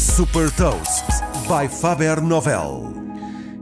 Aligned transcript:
Super 0.00 0.50
Toast 0.52 1.04
by 1.46 1.68
Faber 1.68 2.22
Novel. 2.22 2.90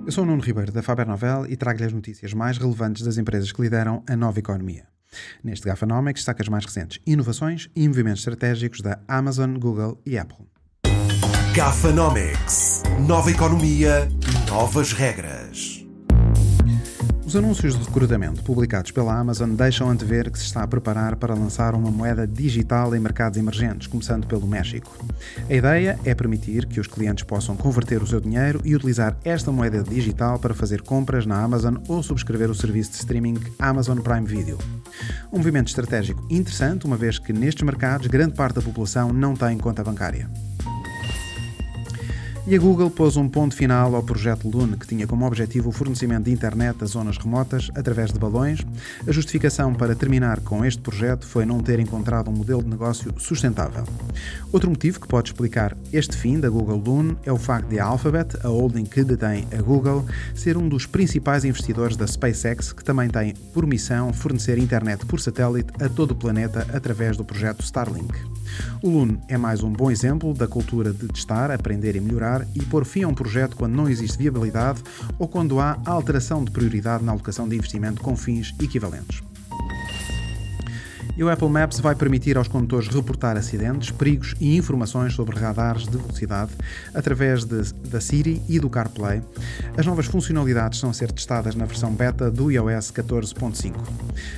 Eu 0.07 0.13
sou 0.13 0.23
o 0.23 0.27
Nuno 0.27 0.41
Ribeiro 0.41 0.71
da 0.71 0.85
Faber 0.85 1.05
Novel 1.05 1.47
e 1.49 1.57
trago-lhe 1.57 1.87
as 1.87 1.93
notícias 1.93 2.33
mais 2.33 2.59
relevantes 2.59 3.03
das 3.03 3.19
empresas 3.19 3.51
que 3.51 3.61
lideram 3.61 4.05
a 4.09 4.15
nova 4.15 4.39
economia. 4.39 4.85
Neste 5.43 5.67
Gafanomics 5.67 6.21
destaca 6.21 6.41
as 6.41 6.49
mais 6.49 6.65
recentes 6.65 7.01
inovações 7.05 7.69
e 7.75 7.89
movimentos 7.89 8.21
estratégicos 8.21 8.81
da 8.81 9.01
Amazon, 9.09 9.59
Google 9.59 10.01
e 10.07 10.17
Apple. 10.17 10.47
Gafanomics. 11.57 12.85
Nova 13.05 13.33
economia, 13.33 14.09
novas 14.49 14.93
regras. 14.93 15.38
Os 17.29 17.37
anúncios 17.37 17.79
de 17.79 17.85
recrutamento 17.85 18.43
publicados 18.43 18.91
pela 18.91 19.15
Amazon 19.15 19.51
deixam 19.51 19.91
antever 19.91 20.31
que 20.31 20.39
se 20.39 20.47
está 20.47 20.63
a 20.63 20.67
preparar 20.67 21.15
para 21.15 21.35
lançar 21.35 21.75
uma 21.75 21.91
moeda 21.91 22.27
digital 22.27 22.97
em 22.97 22.99
mercados 22.99 23.39
emergentes, 23.39 23.87
começando 23.87 24.27
pelo 24.27 24.47
México. 24.47 24.91
A 25.47 25.53
ideia 25.53 25.99
é 26.07 26.15
permitir 26.15 26.65
que 26.65 26.81
os 26.81 26.87
clientes 26.87 27.25
possam 27.25 27.55
converter 27.55 28.03
o 28.03 28.07
seu 28.07 28.19
dinheiro 28.19 28.63
e 28.65 28.75
utilizar 28.75 29.15
esta 29.23 29.53
moeda 29.53 29.83
digital 29.83 30.39
para 30.39 30.55
fazer 30.55 30.81
compras 30.81 31.27
na 31.27 31.39
Amazon 31.39 31.77
ou 31.87 32.03
subscrever 32.03 32.51
o 32.51 32.55
serviço 32.55 32.93
de 32.93 32.97
streaming 32.97 33.37
Amazon 33.59 33.99
Prime 33.99 34.27
Video. 34.27 34.57
Um 35.31 35.37
movimento 35.37 35.69
estratégico 35.69 36.27
interessante, 36.31 36.87
uma 36.87 36.97
vez 36.97 37.19
que 37.19 37.35
nestes 37.35 37.63
mercados 37.63 38.07
grande 38.07 38.33
parte 38.33 38.55
da 38.55 38.63
população 38.63 39.13
não 39.13 39.37
tem 39.37 39.59
conta 39.59 39.85
bancária. 39.85 40.31
E 42.51 42.57
a 42.57 42.59
Google 42.59 42.89
pôs 42.89 43.15
um 43.19 43.29
ponto 43.29 43.55
final 43.55 43.95
ao 43.95 44.03
projeto 44.03 44.49
Lune, 44.49 44.79
que 44.79 44.87
tinha 44.87 45.07
como 45.07 45.27
objetivo 45.27 45.69
o 45.69 45.73
fornecimento 45.73 46.25
de 46.25 46.33
internet 46.33 46.83
a 46.83 46.87
zonas 46.87 47.19
remotas 47.19 47.71
através 47.75 48.11
de 48.11 48.19
balões. 48.19 48.61
A 49.07 49.13
justificação 49.13 49.75
para 49.75 49.95
terminar 49.95 50.41
com 50.41 50.65
este 50.65 50.81
projeto 50.81 51.27
foi 51.27 51.45
não 51.45 51.61
ter 51.61 51.79
encontrado 51.79 52.31
um 52.31 52.33
modelo 52.33 52.63
de 52.63 52.71
negócio 52.71 53.13
sustentável. 53.19 53.85
Outro 54.51 54.71
motivo 54.71 54.99
que 54.99 55.07
pode 55.07 55.29
explicar 55.29 55.77
este 55.93 56.17
fim 56.17 56.41
da 56.41 56.49
Google 56.49 56.79
Lune 56.79 57.19
é 57.23 57.31
o 57.31 57.37
facto 57.37 57.69
de 57.69 57.79
a 57.79 57.85
Alphabet, 57.85 58.39
a 58.43 58.49
holding 58.49 58.87
que 58.87 59.05
detém 59.05 59.47
a 59.53 59.61
Google, 59.61 60.07
ser 60.35 60.57
um 60.57 60.71
dos 60.71 60.87
principais 60.87 61.45
investidores 61.45 61.99
da 61.99 62.07
SpaceX, 62.07 62.73
que 62.73 62.83
também 62.83 63.11
tem 63.11 63.35
por 63.53 63.67
missão 63.67 64.11
fornecer 64.11 64.57
internet 64.57 65.05
por 65.05 65.21
satélite 65.21 65.71
a 65.85 65.89
todo 65.91 66.13
o 66.13 66.17
planeta 66.17 66.67
através 66.73 67.15
do 67.15 67.27
projeto 67.27 67.63
Starlink. 67.63 68.15
O 68.83 68.89
Lune 68.89 69.21
é 69.29 69.37
mais 69.37 69.63
um 69.63 69.71
bom 69.71 69.91
exemplo 69.91 70.33
da 70.33 70.49
cultura 70.49 70.95
de 70.95 71.09
testar, 71.09 71.51
aprender 71.51 71.95
e 71.95 72.01
melhorar 72.01 72.38
e 72.55 72.63
pôr 72.63 72.85
fim 72.85 73.03
a 73.03 73.09
um 73.09 73.15
projeto 73.15 73.57
quando 73.57 73.75
não 73.75 73.89
existe 73.89 74.19
viabilidade 74.19 74.83
ou 75.19 75.29
quando 75.29 75.61
há 75.61 75.79
alteração 75.85 76.45
de 76.45 76.51
prioridade 76.51 77.05
na 77.05 77.13
alocação 77.13 77.49
de 77.49 77.57
investimento 77.57 78.03
com 78.03 78.17
fins 78.17 78.55
equivalentes. 78.61 79.28
E 81.19 81.25
o 81.25 81.29
Apple 81.29 81.49
Maps 81.49 81.81
vai 81.81 81.97
permitir 81.97 82.39
aos 82.39 82.47
condutores 82.47 82.87
reportar 82.87 83.37
acidentes, 83.37 83.91
perigos 83.91 84.37
e 84.41 84.57
informações 84.57 85.15
sobre 85.15 85.37
radares 85.37 85.83
de 85.83 85.97
velocidade 85.97 86.53
através 86.95 87.45
de, 87.45 87.73
da 87.91 88.01
Siri 88.01 88.41
e 88.49 88.61
do 88.61 88.71
CarPlay. 88.71 89.21
As 89.77 89.85
novas 89.85 90.07
funcionalidades 90.07 90.77
estão 90.77 90.91
a 90.91 90.93
ser 90.95 91.11
testadas 91.11 91.57
na 91.57 91.65
versão 91.65 91.93
beta 91.93 92.31
do 92.31 92.53
iOS 92.53 92.93
14.5. 92.93 93.75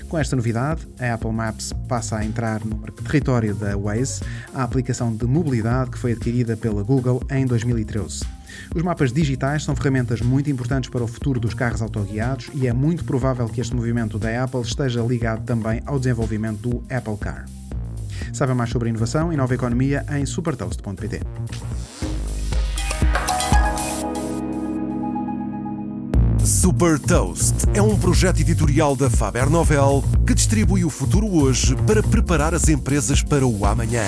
Com 0.08 0.16
esta 0.16 0.34
novidade, 0.34 0.88
a 0.98 1.12
Apple 1.12 1.32
Maps 1.32 1.74
passa 1.86 2.16
a 2.16 2.24
entrar 2.24 2.64
no 2.64 2.78
território 2.90 3.54
da 3.54 3.76
Waze, 3.76 4.22
a 4.54 4.62
aplicação 4.62 5.14
de 5.14 5.26
mobilidade 5.26 5.90
que 5.90 5.98
foi 5.98 6.12
adquirida 6.12 6.56
pela 6.56 6.82
Google 6.82 7.22
em 7.30 7.44
2013. 7.44 8.39
Os 8.74 8.82
mapas 8.82 9.12
digitais 9.12 9.64
são 9.64 9.74
ferramentas 9.74 10.20
muito 10.20 10.50
importantes 10.50 10.90
para 10.90 11.04
o 11.04 11.08
futuro 11.08 11.40
dos 11.40 11.54
carros 11.54 11.82
autoguiados 11.82 12.50
e 12.54 12.66
é 12.66 12.72
muito 12.72 13.04
provável 13.04 13.48
que 13.48 13.60
este 13.60 13.74
movimento 13.74 14.18
da 14.18 14.44
Apple 14.44 14.62
esteja 14.62 15.02
ligado 15.02 15.44
também 15.44 15.82
ao 15.86 15.98
desenvolvimento 15.98 16.58
do 16.58 16.84
Apple 16.94 17.16
Car. 17.18 17.46
Saiba 18.32 18.54
mais 18.54 18.70
sobre 18.70 18.88
inovação 18.88 19.32
e 19.32 19.36
nova 19.36 19.54
economia 19.54 20.04
em 20.10 20.24
supertoast.pt. 20.24 21.20
Super 26.44 26.98
Toast 26.98 27.54
é 27.74 27.80
um 27.80 27.98
projeto 27.98 28.40
editorial 28.40 28.96
da 28.96 29.08
Faber 29.08 29.48
Novel 29.48 30.02
que 30.26 30.34
distribui 30.34 30.84
o 30.84 30.90
futuro 30.90 31.26
hoje 31.26 31.76
para 31.86 32.02
preparar 32.02 32.54
as 32.54 32.68
empresas 32.68 33.22
para 33.22 33.46
o 33.46 33.64
amanhã. 33.64 34.04